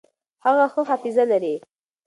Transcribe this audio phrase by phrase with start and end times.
[0.45, 1.55] هغه ښه حافظه لري.